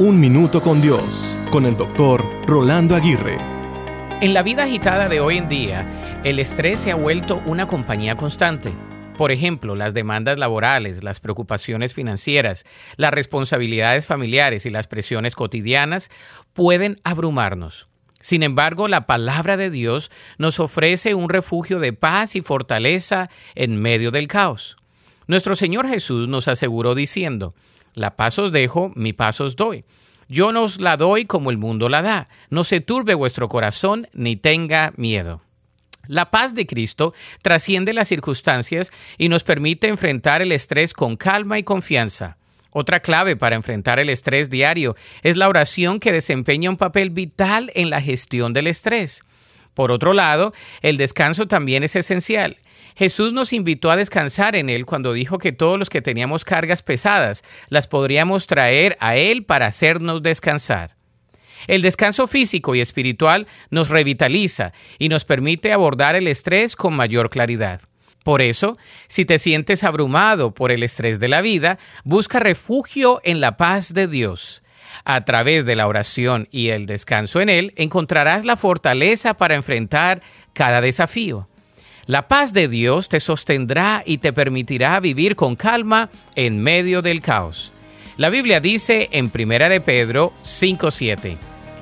Un 0.00 0.20
Minuto 0.20 0.62
con 0.62 0.80
Dios, 0.80 1.36
con 1.50 1.66
el 1.66 1.76
doctor 1.76 2.24
Rolando 2.46 2.94
Aguirre. 2.94 3.36
En 4.20 4.32
la 4.32 4.44
vida 4.44 4.62
agitada 4.62 5.08
de 5.08 5.18
hoy 5.18 5.38
en 5.38 5.48
día, 5.48 6.20
el 6.22 6.38
estrés 6.38 6.78
se 6.78 6.92
ha 6.92 6.94
vuelto 6.94 7.42
una 7.46 7.66
compañía 7.66 8.14
constante. 8.14 8.72
Por 9.16 9.32
ejemplo, 9.32 9.74
las 9.74 9.94
demandas 9.94 10.38
laborales, 10.38 11.02
las 11.02 11.18
preocupaciones 11.18 11.94
financieras, 11.94 12.64
las 12.96 13.12
responsabilidades 13.12 14.06
familiares 14.06 14.66
y 14.66 14.70
las 14.70 14.86
presiones 14.86 15.34
cotidianas 15.34 16.10
pueden 16.52 17.00
abrumarnos. 17.02 17.88
Sin 18.20 18.44
embargo, 18.44 18.86
la 18.86 19.00
palabra 19.00 19.56
de 19.56 19.68
Dios 19.68 20.12
nos 20.38 20.60
ofrece 20.60 21.16
un 21.16 21.28
refugio 21.28 21.80
de 21.80 21.92
paz 21.92 22.36
y 22.36 22.40
fortaleza 22.40 23.30
en 23.56 23.82
medio 23.82 24.12
del 24.12 24.28
caos. 24.28 24.76
Nuestro 25.28 25.54
Señor 25.54 25.86
Jesús 25.86 26.26
nos 26.26 26.48
aseguró 26.48 26.94
diciendo, 26.94 27.54
la 27.94 28.16
paz 28.16 28.38
os 28.38 28.50
dejo, 28.50 28.92
mi 28.96 29.12
paz 29.12 29.40
os 29.42 29.56
doy. 29.56 29.84
Yo 30.26 30.52
no 30.52 30.62
os 30.62 30.80
la 30.80 30.96
doy 30.96 31.26
como 31.26 31.50
el 31.50 31.58
mundo 31.58 31.90
la 31.90 32.00
da. 32.00 32.28
No 32.48 32.64
se 32.64 32.80
turbe 32.80 33.14
vuestro 33.14 33.48
corazón 33.48 34.08
ni 34.14 34.36
tenga 34.36 34.92
miedo. 34.96 35.42
La 36.06 36.30
paz 36.30 36.54
de 36.54 36.66
Cristo 36.66 37.12
trasciende 37.42 37.92
las 37.92 38.08
circunstancias 38.08 38.90
y 39.18 39.28
nos 39.28 39.44
permite 39.44 39.88
enfrentar 39.88 40.40
el 40.40 40.50
estrés 40.50 40.94
con 40.94 41.16
calma 41.16 41.58
y 41.58 41.62
confianza. 41.62 42.38
Otra 42.70 43.00
clave 43.00 43.36
para 43.36 43.56
enfrentar 43.56 43.98
el 43.98 44.08
estrés 44.08 44.48
diario 44.48 44.96
es 45.22 45.36
la 45.36 45.48
oración 45.48 46.00
que 46.00 46.12
desempeña 46.12 46.70
un 46.70 46.78
papel 46.78 47.10
vital 47.10 47.70
en 47.74 47.90
la 47.90 48.00
gestión 48.00 48.54
del 48.54 48.66
estrés. 48.66 49.22
Por 49.74 49.92
otro 49.92 50.14
lado, 50.14 50.52
el 50.80 50.96
descanso 50.96 51.46
también 51.46 51.84
es 51.84 51.96
esencial. 51.96 52.56
Jesús 52.98 53.32
nos 53.32 53.52
invitó 53.52 53.92
a 53.92 53.96
descansar 53.96 54.56
en 54.56 54.68
Él 54.68 54.84
cuando 54.84 55.12
dijo 55.12 55.38
que 55.38 55.52
todos 55.52 55.78
los 55.78 55.88
que 55.88 56.02
teníamos 56.02 56.44
cargas 56.44 56.82
pesadas 56.82 57.44
las 57.68 57.86
podríamos 57.86 58.48
traer 58.48 58.96
a 58.98 59.14
Él 59.14 59.44
para 59.44 59.66
hacernos 59.66 60.20
descansar. 60.20 60.96
El 61.68 61.80
descanso 61.80 62.26
físico 62.26 62.74
y 62.74 62.80
espiritual 62.80 63.46
nos 63.70 63.88
revitaliza 63.88 64.72
y 64.98 65.10
nos 65.10 65.24
permite 65.24 65.72
abordar 65.72 66.16
el 66.16 66.26
estrés 66.26 66.74
con 66.74 66.96
mayor 66.96 67.30
claridad. 67.30 67.82
Por 68.24 68.42
eso, 68.42 68.76
si 69.06 69.24
te 69.24 69.38
sientes 69.38 69.84
abrumado 69.84 70.52
por 70.52 70.72
el 70.72 70.82
estrés 70.82 71.20
de 71.20 71.28
la 71.28 71.40
vida, 71.40 71.78
busca 72.02 72.40
refugio 72.40 73.20
en 73.22 73.40
la 73.40 73.56
paz 73.56 73.94
de 73.94 74.08
Dios. 74.08 74.64
A 75.04 75.24
través 75.24 75.64
de 75.66 75.76
la 75.76 75.86
oración 75.86 76.48
y 76.50 76.70
el 76.70 76.86
descanso 76.86 77.40
en 77.40 77.48
Él, 77.48 77.72
encontrarás 77.76 78.44
la 78.44 78.56
fortaleza 78.56 79.34
para 79.34 79.54
enfrentar 79.54 80.20
cada 80.52 80.80
desafío. 80.80 81.48
La 82.08 82.26
paz 82.26 82.52
de 82.54 82.66
Dios 82.68 83.10
te 83.10 83.20
sostendrá 83.20 84.02
y 84.06 84.16
te 84.16 84.32
permitirá 84.32 84.98
vivir 84.98 85.36
con 85.36 85.56
calma 85.56 86.08
en 86.34 86.58
medio 86.58 87.02
del 87.02 87.20
caos. 87.20 87.70
La 88.16 88.30
Biblia 88.30 88.60
dice 88.60 89.10
en 89.12 89.30
1 89.30 89.68
de 89.68 89.82
Pedro 89.82 90.32
5:7, 90.42 91.36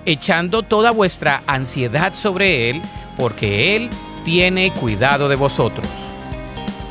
echando 0.05 0.65
toda 0.65 0.91
vuestra 0.91 1.45
ansiedad 1.47 2.13
sobre 2.13 2.71
Él, 2.71 2.83
porque 3.17 3.77
Él 3.77 3.89
tiene 4.25 4.73
cuidado 4.73 5.29
de 5.29 5.37
vosotros. 5.37 5.87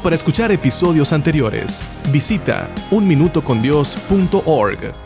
Para 0.01 0.15
escuchar 0.15 0.53
episodios 0.53 1.11
anteriores, 1.11 1.83
visita 2.13 2.69
unminutocondios.org. 2.89 5.04